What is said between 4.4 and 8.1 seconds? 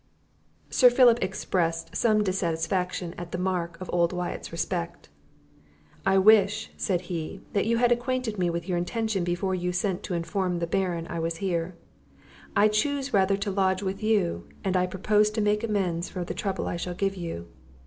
respect. "I wish," said he, "that you had